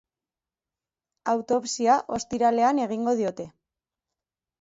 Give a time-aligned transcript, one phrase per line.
[1.33, 3.47] Autopsia ostiralean egingo diote.